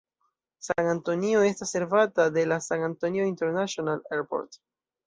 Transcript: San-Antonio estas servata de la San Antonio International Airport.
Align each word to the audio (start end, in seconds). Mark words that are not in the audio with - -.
San-Antonio 0.67 1.43
estas 1.43 1.69
servata 1.73 2.31
de 2.31 2.47
la 2.47 2.59
San 2.59 2.81
Antonio 2.81 3.23
International 3.25 4.01
Airport. 4.09 4.53